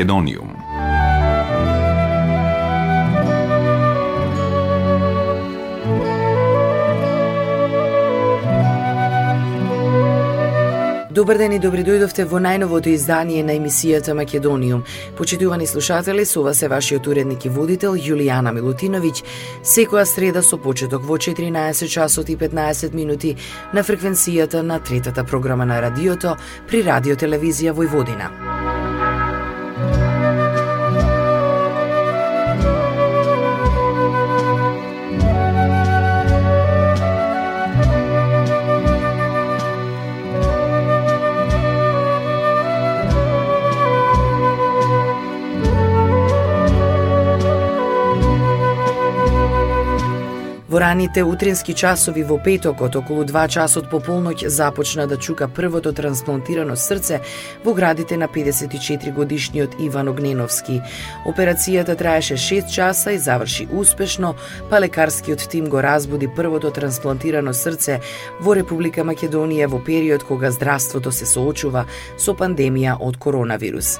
Македониум. 0.00 0.48
Добар 11.10 11.36
ден 11.36 11.52
и 11.52 11.58
добри 11.58 11.84
дојдовте 11.84 12.24
во 12.24 12.40
најновото 12.40 12.88
издание 12.88 13.42
на 13.44 13.52
емисијата 13.52 14.14
Македониум. 14.16 14.86
Почитувани 15.18 15.66
слушатели, 15.66 16.24
со 16.24 16.40
вас 16.42 16.62
е 16.62 16.68
вашиот 16.68 17.06
уредник 17.06 17.44
и 17.44 17.48
водител 17.48 17.92
Јулијана 17.92 18.54
Милутиновиќ, 18.56 19.20
секоја 19.62 20.06
среда 20.06 20.42
со 20.42 20.56
почеток 20.56 21.04
во 21.04 21.18
14 21.18 21.88
часот 21.88 22.30
и 22.30 22.36
15 22.36 22.94
минути 22.94 23.36
на 23.74 23.84
фреквенцијата 23.84 24.62
на 24.62 24.80
третата 24.80 25.24
програма 25.24 25.66
на 25.66 25.82
радиото 25.82 26.36
при 26.68 26.82
Радио 26.82 27.16
Телевизија 27.16 27.76
Војводина. 27.76 28.59
Раните 50.80 51.22
утрински 51.22 51.74
часови 51.74 52.22
во 52.24 52.38
петокот, 52.40 52.96
околу 52.96 53.24
2 53.28 53.48
часот 53.52 53.90
по 53.90 53.98
полноќ, 54.00 54.48
започна 54.48 55.06
да 55.06 55.16
чука 55.16 55.48
првото 55.48 55.92
трансплантирано 55.92 56.76
срце 56.76 57.20
во 57.64 57.74
градите 57.74 58.16
на 58.16 58.28
54 58.28 59.12
годишниот 59.12 59.76
Иван 59.80 60.08
Огненовски. 60.08 60.80
Операцијата 61.26 61.96
траеше 61.96 62.34
6 62.34 62.72
часа 62.72 63.12
и 63.12 63.18
заврши 63.18 63.68
успешно, 63.72 64.34
па 64.70 64.80
лекарскиот 64.80 65.48
тим 65.50 65.68
го 65.68 65.82
разбуди 65.82 66.28
првото 66.28 66.70
трансплантирано 66.70 67.52
срце 67.52 68.00
во 68.40 68.56
Република 68.56 69.04
Македонија 69.04 69.66
во 69.66 69.84
период 69.84 70.24
кога 70.24 70.50
здравството 70.50 71.12
се 71.12 71.26
соочува 71.26 71.84
со 72.16 72.32
пандемија 72.32 72.96
од 73.00 73.20
коронавирус. 73.20 73.98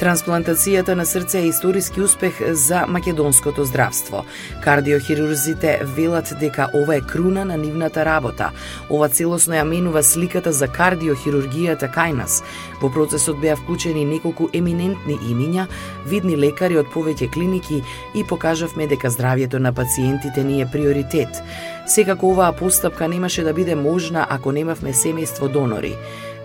Трансплантацијата 0.00 0.94
на 0.94 1.04
срце 1.06 1.44
е 1.44 1.52
историски 1.52 2.00
успех 2.00 2.40
за 2.52 2.86
македонското 2.86 3.64
здравство. 3.64 4.24
Кардиохирурзите 4.64 5.80
велат 5.84 6.21
дека 6.40 6.68
ова 6.74 6.96
е 6.96 7.00
круна 7.00 7.44
на 7.44 7.56
нивната 7.56 8.04
работа. 8.04 8.50
Ова 8.90 9.08
целосно 9.08 9.54
ја 9.54 9.64
менува 9.64 10.02
сликата 10.02 10.52
за 10.52 10.68
кардиохирургијата 10.68 11.90
кај 11.92 12.12
нас. 12.12 12.42
Во 12.80 12.90
процесот 12.90 13.40
беа 13.40 13.56
вклучени 13.56 14.04
неколку 14.04 14.48
еминентни 14.52 15.18
имиња, 15.18 15.66
видни 16.06 16.36
лекари 16.36 16.78
од 16.78 16.86
повеќе 16.94 17.32
клиники 17.32 17.82
и 18.14 18.24
покажавме 18.24 18.86
дека 18.86 19.10
здравјето 19.10 19.58
на 19.58 19.72
пациентите 19.72 20.44
ни 20.44 20.62
е 20.62 20.66
приоритет. 20.72 21.42
Секако 21.86 22.30
оваа 22.30 22.52
постапка 22.52 23.08
немаше 23.08 23.42
да 23.42 23.52
биде 23.52 23.74
можна 23.74 24.26
ако 24.30 24.52
немавме 24.52 24.92
семејство 24.92 25.48
донори. 25.52 25.96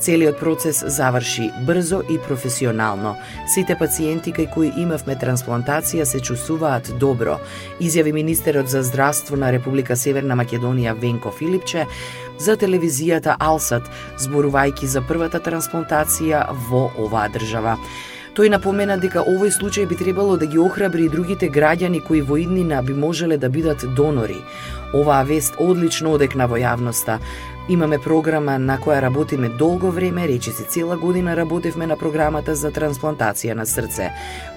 Целиот 0.07 0.39
процес 0.39 0.83
заврши 0.87 1.51
брзо 1.67 2.01
и 2.09 2.17
професионално. 2.27 3.17
Сите 3.53 3.75
пациенти 3.75 4.31
кај 4.31 4.47
кои 4.53 4.69
имавме 4.79 5.17
трансплантација 5.19 6.05
се 6.07 6.21
чувствуваат 6.23 6.93
добро, 6.95 7.35
изјави 7.83 8.13
министерот 8.15 8.71
за 8.71 8.85
здравство 8.87 9.35
на 9.35 9.51
Република 9.51 9.99
Северна 9.99 10.39
Македонија 10.39 10.95
Венко 10.95 11.35
Филипче 11.35 11.83
за 12.39 12.55
телевизијата 12.55 13.35
Алсат, 13.35 13.83
зборувајќи 14.15 14.85
за 14.85 15.03
првата 15.03 15.43
трансплантација 15.43 16.45
во 16.69 16.87
оваа 16.95 17.27
држава. 17.27 17.75
Тој 18.37 18.51
напомена 18.53 18.95
дека 19.01 19.23
овој 19.25 19.49
случај 19.49 19.87
би 19.89 19.95
требало 19.97 20.35
да 20.37 20.45
ги 20.45 20.59
охрабри 20.61 21.07
и 21.07 21.09
другите 21.09 21.47
граѓани 21.49 22.03
кои 22.05 22.19
во 22.21 22.35
иднина 22.37 22.83
би 22.85 22.93
можеле 22.93 23.35
да 23.37 23.49
бидат 23.49 23.83
донори. 23.95 24.43
Оваа 24.93 25.23
вест 25.23 25.55
одлично 25.59 26.13
одекна 26.15 26.47
во 26.47 26.57
јавноста. 26.57 27.19
Имаме 27.69 27.97
програма 27.99 28.53
на 28.57 28.77
која 28.79 29.01
работиме 29.03 29.49
долго 29.49 29.89
време, 29.91 30.27
речиси 30.27 30.63
цела 30.63 30.95
година 30.97 31.35
работевме 31.35 31.87
на 31.87 31.97
програмата 31.99 32.55
за 32.55 32.71
трансплантација 32.71 33.53
на 33.53 33.65
срце. 33.65 34.07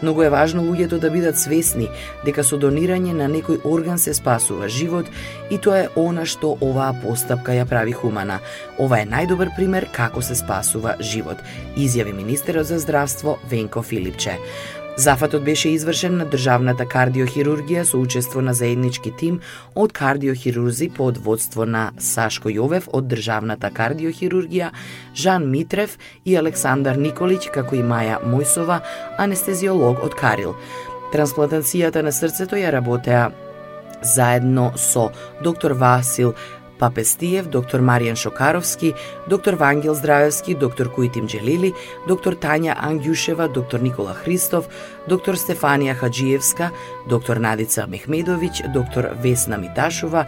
Многу 0.02 0.22
е 0.22 0.30
важно 0.30 0.62
луѓето 0.62 1.00
да 1.02 1.10
бидат 1.10 1.38
свесни 1.38 1.88
дека 2.24 2.44
со 2.46 2.54
донирање 2.54 3.10
на 3.18 3.26
некој 3.26 3.64
орган 3.66 3.98
се 3.98 4.14
спасува 4.14 4.68
живот 4.68 5.10
и 5.50 5.58
тоа 5.58 5.78
е 5.80 5.88
она 5.96 6.22
што 6.22 6.54
оваа 6.60 6.94
постапка 7.02 7.50
ја 7.50 7.66
прави 7.66 7.92
хумана. 7.92 8.38
Ова 8.78 9.02
е 9.02 9.10
најдобар 9.10 9.50
пример 9.56 9.88
како 9.92 10.22
се 10.22 10.38
спасува 10.38 10.94
живот, 11.00 11.42
изјави 11.76 12.14
министерот 12.14 12.70
за 12.70 12.78
здравство 12.78 13.38
Венко 13.50 13.82
Филипче. 13.82 14.38
Зафатот 15.00 15.44
беше 15.44 15.70
извршен 15.72 16.18
на 16.20 16.26
државната 16.28 16.84
кардиохирургија 16.84 17.86
со 17.88 17.96
учество 17.96 18.42
на 18.44 18.52
заеднички 18.52 19.08
тим 19.16 19.38
од 19.72 19.94
кардиохирурзи 19.96 20.90
под 20.98 21.16
водство 21.24 21.64
на 21.64 21.86
Сашко 21.96 22.52
Јовев 22.52 22.90
од 22.92 23.08
државната 23.08 23.70
кардиохирургија, 23.72 24.68
Жан 25.16 25.48
Митрев 25.48 25.96
и 26.28 26.36
Александар 26.36 27.00
Николиќ, 27.00 27.48
како 27.48 27.80
и 27.80 27.80
Маја 27.80 28.20
Мојсова, 28.20 28.82
анестезиолог 29.16 30.04
од 30.04 30.20
Карил. 30.20 30.52
Трансплантацијата 31.16 32.04
на 32.04 32.12
срцето 32.12 32.60
ја 32.60 32.76
работеа 32.76 33.30
заедно 34.02 34.72
со 34.76 35.08
доктор 35.40 35.72
Васил 35.80 36.34
Папестиев, 36.80 37.46
доктор 37.46 37.80
Маријан 37.80 38.16
Шокаровски, 38.16 38.94
доктор 39.28 39.54
Вангел 39.54 39.94
Здравевски, 39.94 40.54
доктор 40.54 40.88
Куитим 40.94 41.26
Джелили, 41.28 41.72
доктор 42.08 42.34
Тања 42.34 42.74
Ангјушева, 42.74 43.52
доктор 43.52 43.80
Никола 43.80 44.14
Христов, 44.14 44.68
доктор 45.08 45.36
Стефанија 45.36 45.94
Хаджиевска, 45.94 46.70
доктор 47.08 47.36
Надица 47.36 47.84
Мехмедовиќ, 47.86 48.72
доктор 48.72 49.12
Весна 49.22 49.58
Миташова 49.60 50.24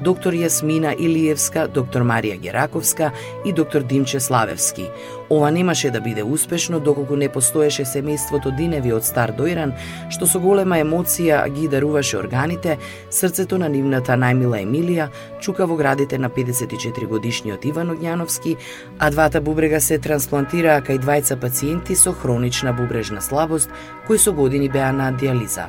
доктор 0.00 0.34
Јасмина 0.34 0.94
Илиевска, 0.98 1.66
доктор 1.68 2.02
Марија 2.02 2.38
Гераковска 2.40 3.10
и 3.44 3.52
доктор 3.52 3.82
Димче 3.82 4.20
Славевски. 4.20 4.88
Ова 5.30 5.50
немаше 5.50 5.90
да 5.90 6.00
биде 6.00 6.22
успешно 6.22 6.80
доколку 6.80 7.16
не 7.16 7.28
постоеше 7.28 7.84
семејството 7.84 8.56
Диневи 8.56 8.92
од 8.92 9.04
Стар 9.04 9.30
Дојран, 9.36 9.76
што 10.10 10.26
со 10.26 10.40
голема 10.40 10.80
емоција 10.80 11.44
ги 11.54 11.68
даруваше 11.68 12.18
органите, 12.18 12.78
срцето 13.10 13.58
на 13.58 13.68
нивната 13.68 14.16
најмила 14.16 14.62
Емилија 14.64 15.10
чука 15.40 15.66
во 15.66 15.76
градите 15.76 16.18
на 16.18 16.30
54 16.30 17.06
годишниот 17.06 17.64
Иван 17.64 17.94
Огњановски, 17.94 18.56
а 18.98 19.10
двата 19.10 19.40
бубрега 19.40 19.80
се 19.80 19.98
трансплантираа 19.98 20.80
кај 20.80 20.98
двајца 21.04 21.36
пациенти 21.36 21.94
со 21.96 22.12
хронична 22.12 22.72
бубрежна 22.72 23.20
слабост, 23.20 23.70
кои 24.06 24.18
со 24.18 24.32
години 24.32 24.68
беа 24.68 24.92
на 24.92 25.12
диализа. 25.12 25.68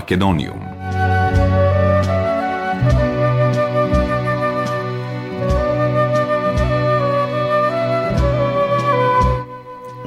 Македониум. 0.00 0.69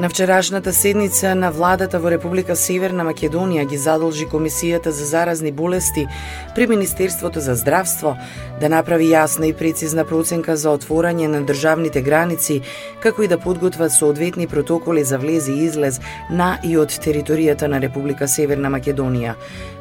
На 0.04 0.10
вчерашната 0.10 0.74
седница 0.74 1.36
на 1.36 1.52
владата 1.52 2.00
во 2.00 2.10
Република 2.12 2.58
Северна 2.60 3.06
Македонија 3.08 3.64
ги 3.64 3.78
задолжи 3.80 4.26
Комисијата 4.28 4.92
за 4.92 5.06
заразни 5.06 5.52
болести 5.52 6.08
при 6.56 6.68
Министерството 6.68 7.40
за 7.40 7.56
здравство 7.56 8.18
да 8.60 8.70
направи 8.70 9.08
јасна 9.08 9.48
и 9.48 9.54
прецизна 9.54 10.04
проценка 10.04 10.58
за 10.60 10.74
отворање 10.76 11.28
на 11.32 11.40
државните 11.48 12.02
граници, 12.02 12.62
како 13.00 13.24
и 13.24 13.28
да 13.28 13.38
подготват 13.40 13.96
соодветни 13.96 14.48
протоколи 14.48 15.04
за 15.04 15.18
влез 15.18 15.48
и 15.48 15.56
излез 15.64 16.02
на 16.30 16.60
и 16.64 16.76
од 16.78 16.92
територијата 16.92 17.72
на 17.72 17.80
Република 17.80 18.28
Северна 18.28 18.68
Македонија. 18.68 19.36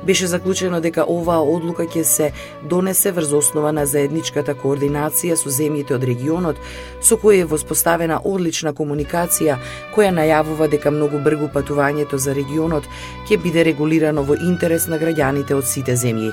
Беше 0.06 0.26
заклучено 0.26 0.80
дека 0.80 1.02
оваа 1.02 1.42
одлука 1.42 1.82
ќе 1.82 2.02
се 2.02 2.30
донесе 2.62 3.10
врз 3.10 3.32
основа 3.32 3.72
на 3.72 3.86
заедничката 3.86 4.54
координација 4.54 5.34
со 5.34 5.50
земјите 5.50 5.98
од 5.98 6.06
регионот, 6.06 6.56
со 7.02 7.18
која 7.18 7.42
е 7.42 7.50
воспоставена 7.50 8.20
одлична 8.24 8.70
комуникација 8.72 9.58
која 9.94 10.11
најавува 10.12 10.68
дека 10.70 10.90
многу 10.90 11.18
бргу 11.18 11.48
патувањето 11.54 12.18
за 12.20 12.34
регионот 12.36 12.88
ќе 13.28 13.38
биде 13.42 13.64
регулирано 13.64 14.22
во 14.22 14.36
интерес 14.36 14.86
на 14.86 14.98
граѓаните 15.02 15.56
од 15.58 15.66
сите 15.66 15.96
земји. 15.96 16.32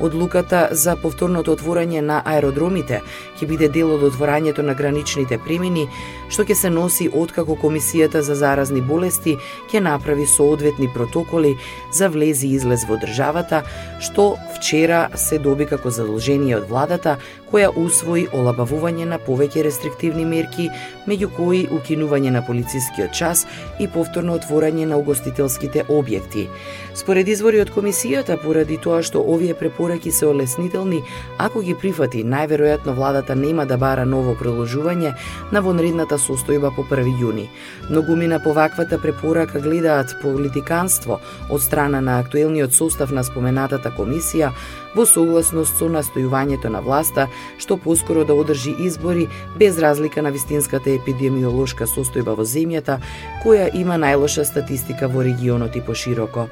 Одлуката 0.00 0.68
за 0.72 0.96
повторното 0.96 1.56
отворање 1.56 2.00
на 2.00 2.22
аеродромите 2.24 3.00
ќе 3.38 3.46
биде 3.46 3.68
дел 3.68 3.92
од 3.94 4.02
отворањето 4.10 4.62
на 4.66 4.74
граничните 4.74 5.38
премини, 5.38 5.86
што 6.28 6.42
ќе 6.42 6.54
се 6.54 6.70
носи 6.70 7.08
откако 7.08 7.56
Комисијата 7.62 8.20
за 8.26 8.34
заразни 8.34 8.80
болести 8.82 9.36
ќе 9.70 9.80
направи 9.80 10.26
соодветни 10.26 10.90
протоколи 10.94 11.54
за 11.92 12.08
влез 12.08 12.42
и 12.42 12.52
излез 12.58 12.84
во 12.88 12.98
државата, 12.98 13.62
што 14.00 14.36
вчера 14.56 15.08
се 15.14 15.38
доби 15.38 15.66
како 15.66 15.90
задолжение 15.90 16.56
од 16.58 16.68
владата, 16.68 17.18
која 17.48 17.70
усвои 17.80 18.26
олабавување 18.34 19.06
на 19.08 19.18
повеќе 19.22 19.62
рестриктивни 19.64 20.24
мерки, 20.28 20.68
меѓу 21.08 21.30
кои 21.36 21.62
укинување 21.72 22.32
на 22.34 22.42
полицискиот 22.44 23.14
час 23.16 23.46
и 23.80 23.88
повторно 23.88 24.36
отворање 24.36 24.86
на 24.90 24.98
угостителските 25.00 25.86
објекти. 25.88 26.48
Според 26.94 27.28
извори 27.28 27.62
од 27.62 27.72
комисијата, 27.72 28.36
поради 28.42 28.76
тоа 28.76 29.00
што 29.02 29.22
овие 29.22 29.54
препораки 29.54 30.12
се 30.12 30.26
олеснителни, 30.26 31.02
ако 31.38 31.62
ги 31.62 31.74
прифати, 31.74 32.24
најверојатно 32.24 32.94
владата 32.96 33.27
нема 33.34 33.66
да 33.66 33.76
бара 33.76 34.04
ново 34.06 34.34
продолжување 34.34 35.14
на 35.52 35.60
вонредната 35.60 36.18
состојба 36.18 36.70
по 36.76 36.82
1 36.82 37.08
јуни. 37.20 37.48
Многумина 37.90 38.40
по 38.44 38.52
ваквата 38.52 38.98
препорака 38.98 39.60
гледаат 39.60 40.16
политиканство 40.22 41.20
од 41.50 41.62
страна 41.62 42.00
на 42.00 42.18
актуелниот 42.18 42.72
состав 42.72 43.10
на 43.10 43.24
споменатата 43.24 43.90
комисија 43.90 44.50
во 44.94 45.06
согласност 45.06 45.78
со 45.78 45.88
настојувањето 45.88 46.68
на 46.68 46.80
власта 46.80 47.28
што 47.58 47.76
поскоро 47.76 48.24
да 48.24 48.34
одржи 48.34 48.74
избори 48.78 49.28
без 49.58 49.78
разлика 49.78 50.22
на 50.22 50.30
вистинската 50.30 50.90
епидемиолошка 50.90 51.86
состојба 51.86 52.36
во 52.36 52.44
земјата, 52.44 53.00
која 53.44 53.70
има 53.74 53.98
најлоша 53.98 54.44
статистика 54.44 55.08
во 55.08 55.22
регионот 55.22 55.76
и 55.76 55.80
пошироко 55.80 56.48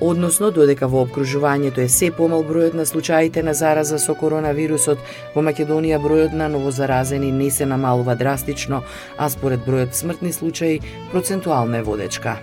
односно 0.00 0.50
додека 0.50 0.88
во 0.88 1.04
обкружувањето 1.04 1.84
е 1.84 1.88
се 1.88 2.10
помал 2.10 2.44
бројот 2.44 2.74
на 2.74 2.86
случаите 2.86 3.42
на 3.42 3.54
зараза 3.54 3.98
со 3.98 4.14
коронавирусот, 4.14 4.98
во 5.34 5.42
Македонија 5.42 6.00
бројот 6.02 6.32
на 6.32 6.48
новозаразени 6.48 7.32
не 7.32 7.50
се 7.50 7.66
намалува 7.66 8.16
драстично, 8.16 8.82
а 9.18 9.28
според 9.30 9.60
бројот 9.66 9.92
смртни 9.92 10.32
случаи 10.32 10.80
процентуално 11.12 11.76
е 11.76 11.82
водечка. 11.82 12.38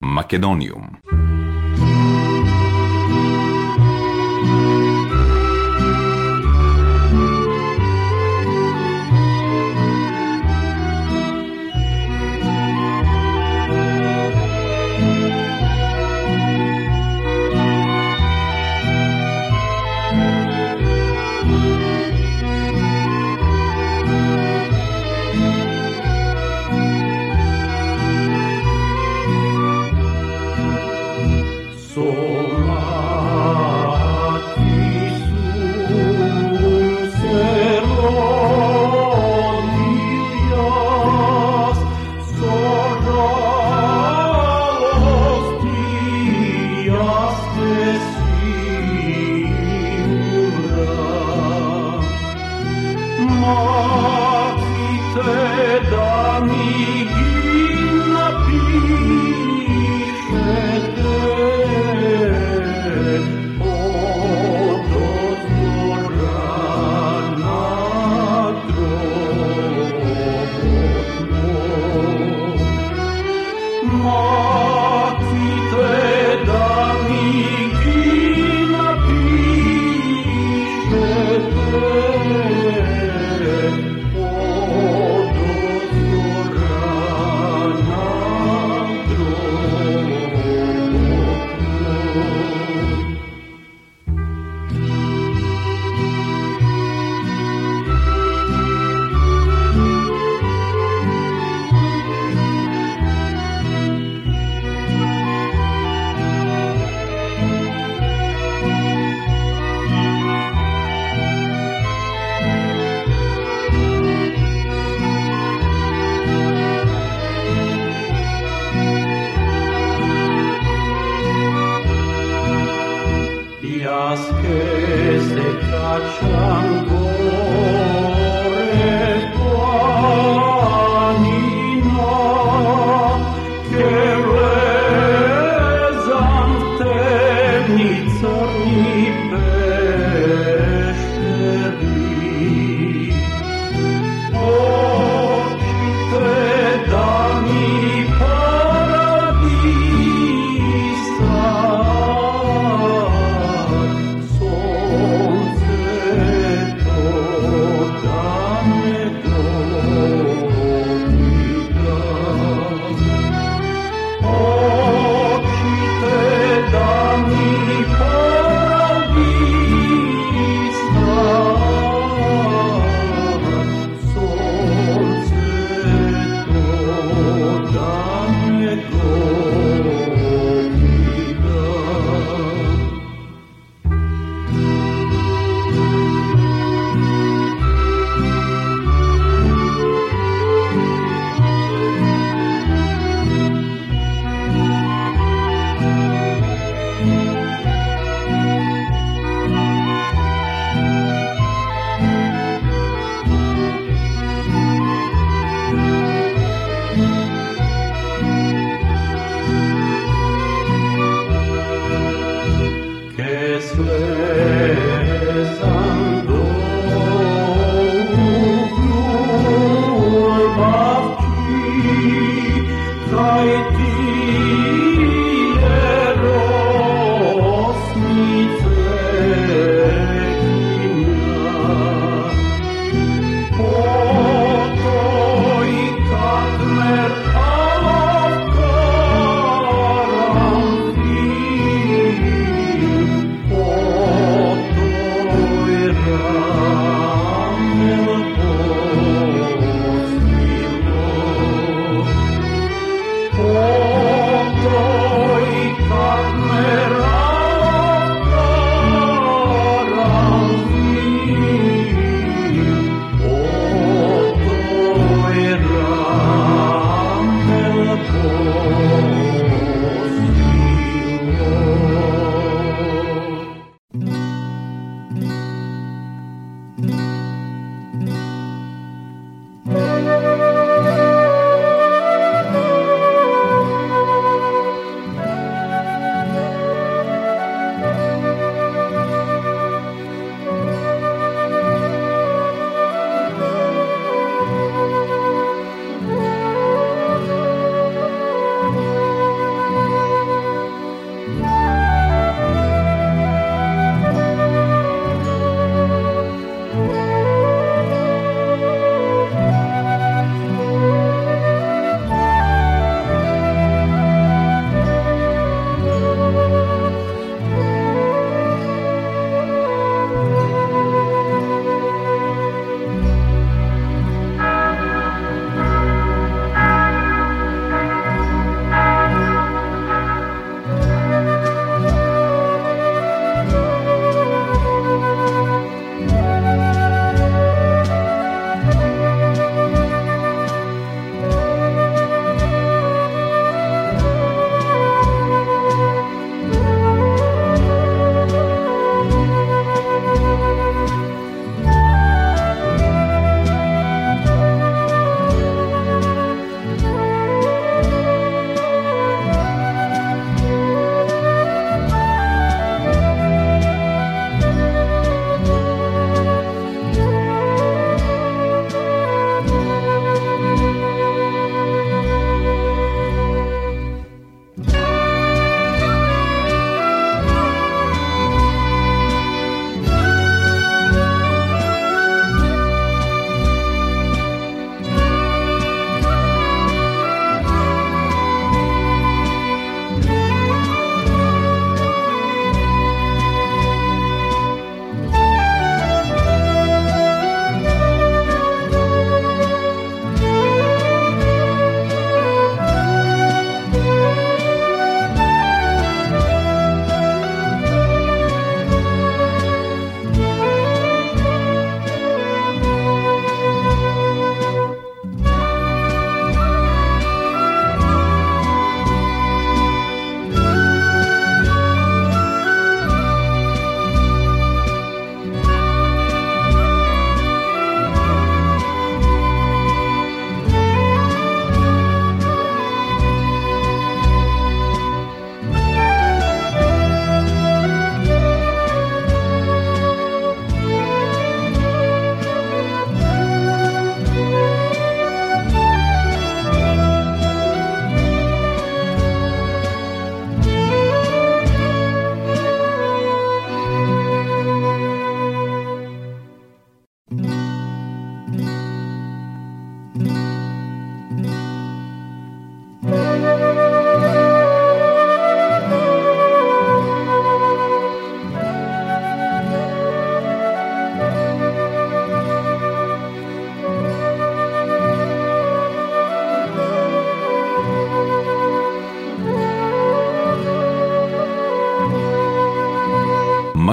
Македониум 0.00 0.97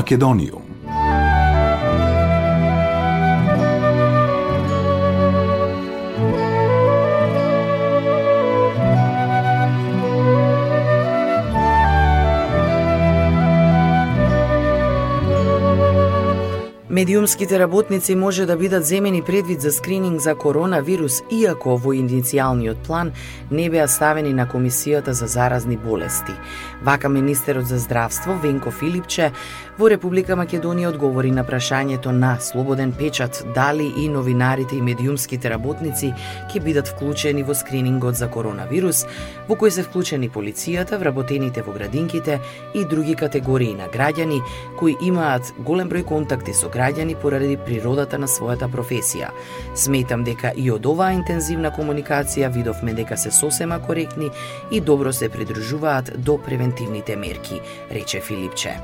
Македонијум. 0.05 0.64
Медиумските 17.05 17.59
работници 17.59 18.15
може 18.15 18.45
да 18.45 18.57
бидат 18.57 18.85
земени 18.85 19.21
предвид 19.21 19.61
за 19.61 19.71
скрининг 19.71 20.21
за 20.21 20.35
коронавирус, 20.35 21.19
иако 21.29 21.75
во 21.77 21.91
иницијалниот 21.93 22.81
план 22.81 23.11
не 23.51 23.69
беа 23.69 23.85
ставени 23.85 24.33
на 24.33 24.47
Комисијата 24.49 25.13
за 25.13 25.27
заразни 25.29 25.77
болести. 25.77 26.33
Вака 26.81 27.09
министерот 27.09 27.67
за 27.67 27.77
здравство 27.77 28.33
Венко 28.41 28.71
Филипче 28.71 29.31
во 29.77 29.89
Република 29.89 30.33
Македонија 30.33 30.89
одговори 30.89 31.29
на 31.31 31.43
прашањето 31.45 32.09
на 32.09 32.39
Слободен 32.41 32.91
печат 32.91 33.45
дали 33.55 33.85
и 33.97 34.09
новинарите 34.09 34.75
и 34.75 34.81
медиумските 34.81 35.49
работници 35.49 36.09
ќе 36.49 36.63
бидат 36.63 36.89
вклучени 36.89 37.43
во 37.43 37.53
скринингот 37.53 38.17
за 38.17 38.31
коронавирус, 38.33 39.05
во 39.47 39.53
кој 39.53 39.69
се 39.69 39.85
вклучени 39.85 40.31
полицијата, 40.33 40.97
вработените 40.97 41.61
во 41.61 41.69
градинките 41.77 42.41
и 42.73 42.81
други 42.85 43.13
категории 43.13 43.77
на 43.77 43.93
граѓани 43.93 44.41
кои 44.79 44.97
имаат 45.05 45.53
голем 45.59 45.85
број 45.89 46.01
контакти 46.01 46.53
со 46.53 46.65
граѓани 46.73 46.94
граѓани 46.95 47.15
поради 47.21 47.57
природата 47.57 48.17
на 48.17 48.27
својата 48.27 48.69
професија. 48.71 49.31
Сметам 49.75 50.23
дека 50.23 50.53
и 50.55 50.71
од 50.71 50.85
оваа 50.85 51.13
интензивна 51.13 51.71
комуникација 51.75 52.51
видовме 52.51 52.93
дека 52.93 53.17
се 53.17 53.31
сосема 53.31 53.79
коректни 53.79 54.29
и 54.71 54.79
добро 54.81 55.13
се 55.13 55.29
придружуваат 55.29 56.13
до 56.17 56.37
превентивните 56.37 57.15
мерки, 57.15 57.61
рече 57.91 58.21
Филипче. 58.21 58.79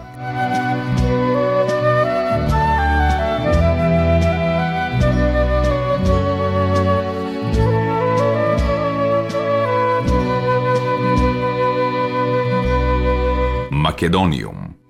Македониум 13.71 14.80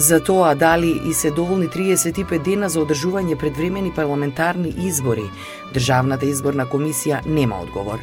За 0.00 0.20
тоа 0.20 0.54
дали 0.54 1.00
и 1.04 1.12
се 1.12 1.30
доволни 1.30 1.66
35 1.68 2.38
дена 2.44 2.68
за 2.72 2.80
одржување 2.80 3.36
предвремени 3.36 3.90
парламентарни 3.92 4.72
избори, 4.88 5.26
Државната 5.74 6.24
изборна 6.26 6.64
комисија 6.66 7.20
нема 7.26 7.58
одговор. 7.60 8.00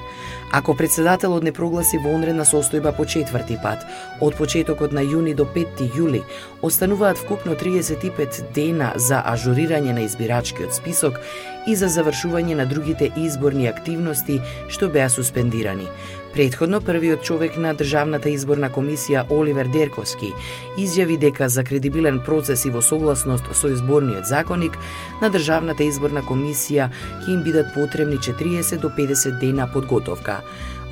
Ако 0.52 0.76
председателот 0.76 1.44
не 1.44 1.52
прогласи 1.52 1.98
вонредна 1.98 2.46
состојба 2.46 2.94
по 2.96 3.06
четврти 3.06 3.58
пат, 3.64 3.82
од 4.22 4.38
почетокот 4.38 4.94
на 4.94 5.02
јуни 5.02 5.34
до 5.36 5.44
5 5.58 5.82
јули, 5.98 6.22
остануваат 6.62 7.18
вкупно 7.18 7.58
35 7.58 8.54
дена 8.54 8.94
за 8.96 9.24
ажурирање 9.34 9.98
на 9.98 10.06
избирачкиот 10.06 10.78
список 10.78 11.20
и 11.68 11.76
за 11.76 11.90
завршување 11.90 12.56
на 12.62 12.66
другите 12.66 13.10
изборни 13.18 13.68
активности 13.68 14.40
што 14.70 14.88
беа 14.88 15.10
суспендирани. 15.10 15.90
Предходно, 16.34 16.82
првиот 16.82 17.24
човек 17.24 17.58
на 17.58 17.74
Државната 17.74 18.30
изборна 18.30 18.70
комисија 18.70 19.24
Оливер 19.32 19.68
Дерковски 19.74 20.34
изјави 20.78 21.18
дека 21.18 21.50
за 21.50 21.64
кредибилен 21.64 22.20
процес 22.26 22.66
и 22.66 22.70
во 22.70 22.82
согласност 22.82 23.48
со 23.54 23.72
изборниот 23.74 24.28
законник 24.28 24.78
на 25.22 25.30
Државната 25.34 25.84
изборна 25.84 26.22
комисија 26.22 26.90
ќе 27.26 27.34
им 27.34 27.44
бидат 27.44 27.74
потребни 27.74 28.18
40 28.18 28.82
до 28.84 28.90
50 28.90 29.40
дена 29.40 29.70
подготовка. 29.74 30.42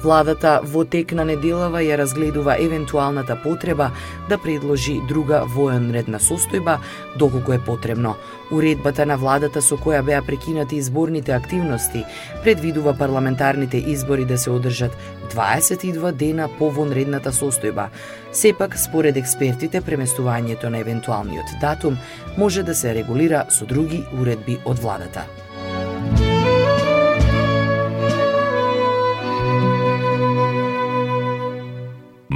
Владата 0.06 0.60
во 0.62 0.84
тек 0.86 1.16
на 1.18 1.24
неделава 1.26 1.80
ја 1.82 1.96
разгледува 1.98 2.60
евентуалната 2.62 3.34
потреба 3.42 3.88
да 4.30 4.38
предложи 4.38 5.00
друга 5.10 5.40
военредна 5.50 6.20
состојба 6.22 6.76
доколку 7.18 7.56
е 7.56 7.58
потребно. 7.66 8.12
Уредбата 8.54 9.08
на 9.10 9.18
владата 9.18 9.64
со 9.66 9.80
која 9.82 10.04
беа 10.06 10.20
прекинати 10.22 10.78
изборните 10.78 11.34
активности 11.34 12.04
предвидува 12.44 12.94
парламентарните 12.94 13.78
избори 13.78 14.26
да 14.26 14.38
се 14.38 14.52
одржат 14.52 14.94
22 15.34 16.12
дена 16.12 16.50
по 16.60 16.70
вонредната 16.70 17.32
состојба. 17.32 17.88
Сепак, 18.32 18.78
според 18.78 19.18
експертите, 19.18 19.82
преместувањето 19.82 20.70
на 20.70 20.86
евентуалниот 20.86 21.58
датум 21.62 21.98
може 22.38 22.64
да 22.64 22.76
се 22.76 22.94
регулира 22.94 23.46
со 23.50 23.66
други 23.66 24.04
уредби 24.14 24.60
од 24.66 24.80
владата. 24.80 25.26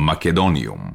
Македониум. 0.10 0.89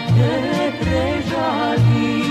te 0.00 0.76
prežali 0.80 2.26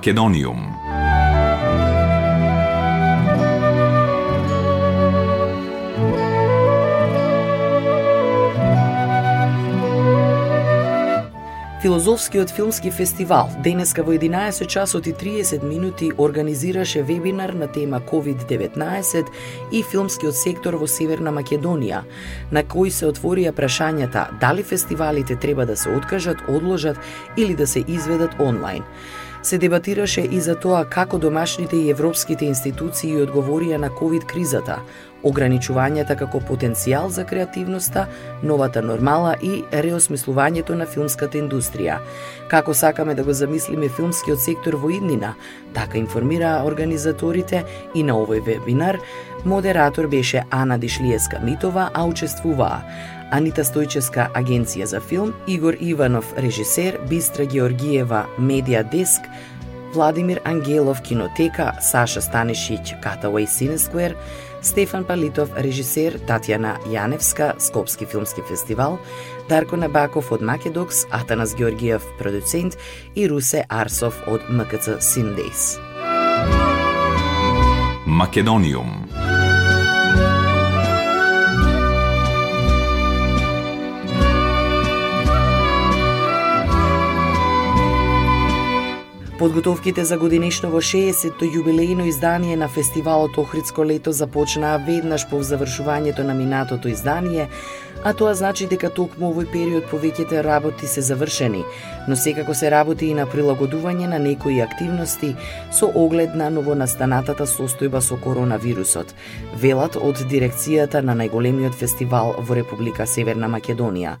Македониум. 0.00 0.56
Филозофскиот 11.82 12.50
филмски 12.50 12.90
фестивал 12.90 13.50
денеска 13.62 14.02
во 14.02 14.14
11 14.14 14.66
часот 14.66 15.06
и 15.06 15.12
30 15.12 15.62
минути 15.62 16.12
организираше 16.18 17.02
вебинар 17.02 17.52
на 17.52 17.66
тема 17.66 18.00
COVID-19 18.00 19.26
и 19.72 19.82
филмскиот 19.82 20.34
сектор 20.34 20.74
во 20.80 20.86
Северна 20.86 21.28
Македонија, 21.28 22.06
на 22.50 22.64
кој 22.64 22.88
се 22.88 23.12
отворија 23.12 23.52
прашањата 23.52 24.28
дали 24.40 24.62
фестивалите 24.62 25.36
треба 25.36 25.66
да 25.66 25.76
се 25.76 25.90
откажат, 25.90 26.38
одложат 26.48 26.96
или 27.36 27.54
да 27.54 27.66
се 27.66 27.84
изведат 27.88 28.40
онлайн 28.40 28.82
се 29.42 29.58
дебатираше 29.58 30.20
и 30.20 30.40
за 30.40 30.54
тоа 30.54 30.84
како 30.84 31.18
домашните 31.18 31.76
и 31.76 31.90
европските 31.90 32.44
институции 32.44 33.16
одговорија 33.24 33.76
на 33.80 33.88
ковид 33.90 34.26
кризата, 34.28 34.80
ограничувањата 35.24 36.16
како 36.16 36.40
потенцијал 36.40 37.08
за 37.08 37.24
креативноста, 37.24 38.06
новата 38.42 38.82
нормала 38.82 39.34
и 39.42 39.62
реосмислувањето 39.72 40.76
на 40.76 40.86
филмската 40.86 41.38
индустрија. 41.38 41.98
Како 42.48 42.74
сакаме 42.74 43.14
да 43.14 43.24
го 43.24 43.32
замислиме 43.32 43.88
филмскиот 43.88 44.40
сектор 44.40 44.74
во 44.74 44.90
иднина, 44.90 45.34
така 45.74 45.98
информираа 45.98 46.64
организаторите 46.64 47.64
и 47.94 48.02
на 48.02 48.16
овој 48.20 48.44
вебинар, 48.44 48.98
модератор 49.44 50.06
беше 50.06 50.44
Ана 50.50 50.78
Дишлиеска 50.78 51.40
Митова, 51.40 51.90
а 51.94 52.04
учествуваа 52.04 52.82
Анита 53.30 53.62
Стојческа, 53.62 54.28
агенција 54.34 54.86
за 54.90 55.00
филм, 55.00 55.32
Игор 55.46 55.76
Иванов, 55.80 56.32
режисер, 56.36 56.98
Бистра 57.08 57.46
Георгиева, 57.46 58.26
медиа 58.38 58.82
деск, 58.82 59.22
Владимир 59.94 60.40
Ангелов, 60.44 61.02
кинотека, 61.02 61.72
Саша 61.80 62.20
Станишич 62.22 62.94
Катауей 63.02 63.46
Синесквер, 63.46 64.16
Стефан 64.62 65.04
Палитов, 65.04 65.50
режисер, 65.56 66.18
Татјана 66.28 66.76
Јаневска, 66.86 67.54
Скопски 67.58 68.06
филмски 68.06 68.42
фестивал, 68.48 68.98
Дарко 69.48 69.76
Набаков 69.76 70.32
од 70.32 70.42
Македокс, 70.42 71.06
Атанас 71.10 71.54
Георгиев, 71.54 72.02
продуцент 72.18 72.76
и 73.14 73.28
Русе 73.28 73.64
Арсов 73.68 74.14
од 74.26 74.42
МКЦ 74.50 75.00
Синдейс. 75.00 75.78
Македониум 78.06 79.08
Подготовките 89.40 90.04
за 90.04 90.18
годинешново 90.20 90.82
60-то 90.84 91.46
јубилејно 91.48 92.04
издание 92.04 92.58
на 92.60 92.66
фестивалот 92.68 93.38
Охридско 93.40 93.86
лето 93.88 94.12
започнаа 94.12 94.76
веднаш 94.84 95.24
по 95.30 95.40
завршувањето 95.40 96.26
на 96.28 96.34
минатото 96.36 96.92
издание, 96.92 97.48
а 98.04 98.12
тоа 98.12 98.34
значи 98.34 98.66
дека 98.66 98.88
токму 98.90 99.30
овој 99.30 99.46
период 99.52 99.84
повеќете 99.90 100.42
работи 100.42 100.86
се 100.88 101.02
завршени, 101.04 101.64
но 102.08 102.16
секако 102.16 102.54
се 102.54 102.70
работи 102.70 103.10
и 103.10 103.14
на 103.14 103.26
прилагодување 103.26 104.08
на 104.08 104.18
некои 104.18 104.60
активности 104.64 105.34
со 105.72 105.90
оглед 105.94 106.34
на 106.34 106.50
новонастанатата 106.50 107.46
состојба 107.46 108.00
со 108.00 108.16
коронавирусот, 108.16 109.14
велат 109.60 109.96
од 109.96 110.24
дирекцијата 110.32 111.02
на 111.04 111.14
најголемиот 111.20 111.76
фестивал 111.76 112.34
во 112.38 112.56
Република 112.56 113.06
Северна 113.06 113.48
Македонија. 113.52 114.16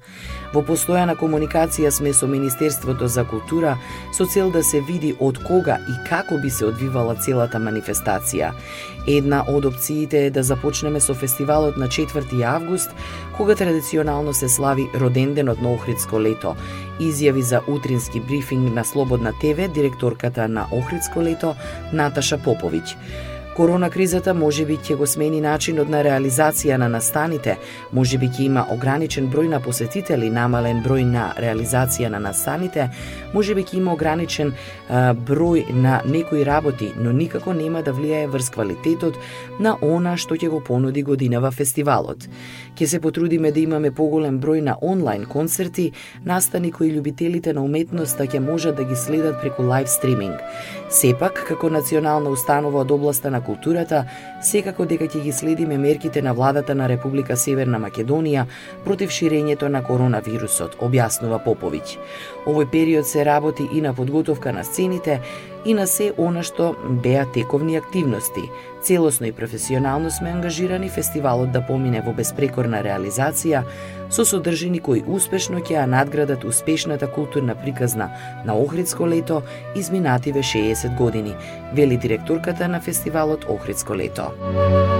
Во 0.52 0.62
постојана 0.66 1.16
комуникација 1.16 1.90
сме 1.90 2.12
со 2.12 2.26
Министерството 2.26 3.08
за 3.08 3.24
култура 3.24 3.76
со 4.16 4.26
цел 4.26 4.50
да 4.50 4.62
се 4.62 4.80
види 4.80 5.14
од 5.20 5.38
кога 5.46 5.78
и 5.88 5.94
како 6.08 6.38
би 6.42 6.50
се 6.50 6.66
одвивала 6.66 7.14
целата 7.14 7.58
манифестација. 7.58 8.52
Една 9.06 9.44
од 9.48 9.64
опциите 9.64 10.26
е 10.26 10.30
да 10.30 10.42
започнеме 10.42 11.00
со 11.00 11.14
фестивалот 11.14 11.76
на 11.76 11.88
4 11.88 12.42
август, 12.42 12.90
кога 13.36 13.54
традиционално 13.54 14.34
се 14.34 14.48
слави 14.48 14.88
роденденот 14.94 15.62
на 15.62 15.72
Охридско 15.72 16.20
лето. 16.20 16.56
Изјави 17.00 17.40
за 17.40 17.60
утрински 17.68 18.20
брифинг 18.20 18.74
на 18.74 18.84
Слободна 18.84 19.32
ТВ 19.32 19.68
директорката 19.68 20.48
на 20.48 20.66
Охридско 20.72 21.22
лето 21.22 21.54
Наташа 21.92 22.38
Поповиќ. 22.38 22.96
Корона 23.60 23.90
кризата 23.90 24.32
може 24.34 24.64
би 24.64 24.78
ќе 24.80 24.94
го 24.96 25.04
смени 25.06 25.42
начинот 25.44 25.90
на 25.92 25.98
реализација 26.00 26.78
на 26.80 26.86
настаните, 26.88 27.58
може 27.92 28.16
би 28.16 28.30
ќе 28.32 28.46
има 28.46 28.62
ограничен 28.72 29.26
број 29.28 29.50
на 29.52 29.58
посетители, 29.60 30.30
намален 30.32 30.78
број 30.80 31.04
на 31.04 31.26
реализација 31.36 32.08
на 32.08 32.16
настаните, 32.24 32.86
може 33.34 33.52
би 33.54 33.60
ќе 33.60 33.76
има 33.76 33.92
ограничен 33.92 34.54
а, 34.88 35.12
број 35.12 35.74
на 35.76 35.98
некои 36.08 36.46
работи, 36.48 36.88
но 36.96 37.12
никако 37.12 37.52
нема 37.52 37.82
да 37.82 37.92
влијае 37.92 38.30
врз 38.32 38.48
квалитетот 38.54 39.20
на 39.60 39.76
она 39.82 40.16
што 40.16 40.40
ќе 40.40 40.48
го 40.48 40.62
понуди 40.64 41.02
годинава 41.04 41.52
фестивалот. 41.52 42.24
Ќе 42.80 42.86
се 42.86 43.00
потрудиме 43.00 43.52
да 43.52 43.60
имаме 43.60 43.92
поголем 43.92 44.40
број 44.40 44.64
на 44.64 44.78
онлайн 44.80 45.28
концерти, 45.28 45.90
настани 46.24 46.72
кои 46.72 46.94
љубителите 46.96 47.52
на 47.52 47.60
уметноста 47.60 48.24
ќе 48.24 48.40
можат 48.40 48.80
да 48.80 48.88
ги 48.88 48.96
следат 48.96 49.36
преку 49.44 49.68
лайв 49.68 49.92
стриминг. 49.92 50.40
Сепак, 50.88 51.44
како 51.44 51.68
национална 51.68 52.32
установа 52.32 52.80
од 52.80 52.90
областа 52.90 53.30
на 53.30 53.44
културата, 53.50 54.04
секако 54.42 54.86
дека 54.86 55.04
ќе 55.04 55.22
ги 55.22 55.32
следиме 55.32 55.78
мерките 55.78 56.22
на 56.22 56.32
владата 56.34 56.74
на 56.74 56.88
Република 56.88 57.36
Северна 57.36 57.78
Македонија 57.78 58.46
против 58.84 59.10
ширењето 59.10 59.68
на 59.68 59.82
коронавирусот, 59.84 60.78
објаснува 60.80 61.42
Поповиќ. 61.44 61.98
Овој 62.46 62.70
период 62.70 63.06
се 63.06 63.24
работи 63.24 63.68
и 63.72 63.80
на 63.80 63.94
подготовка 63.94 64.52
на 64.52 64.64
сцените 64.64 65.20
и 65.64 65.74
на 65.74 65.86
се 65.86 66.12
она 66.16 66.42
што 66.42 66.74
беа 67.04 67.26
тековни 67.34 67.76
активности. 67.76 68.48
Целосно 68.82 69.26
и 69.26 69.32
професионално 69.32 70.10
сме 70.10 70.30
ангажирани 70.30 70.88
фестивалот 70.88 71.52
да 71.52 71.60
помине 71.60 72.00
во 72.00 72.14
безпрекорна 72.16 72.80
реализација 72.82 73.64
со 74.10 74.24
содржини 74.24 74.80
кои 74.80 75.04
успешно 75.06 75.60
ќе 75.60 75.76
ја 75.76 75.86
надградат 75.86 76.44
успешната 76.44 77.06
културна 77.06 77.54
приказна 77.54 78.10
на 78.44 78.56
Охридско 78.56 79.06
лето 79.06 79.42
изминативе 79.76 80.40
60 80.40 80.96
години, 80.96 81.36
вели 81.74 81.96
директорката 81.96 82.68
на 82.68 82.80
фестивалот 82.80 83.44
Охридско 83.44 83.94
лето. 83.94 84.29
Tchau. 84.30 84.99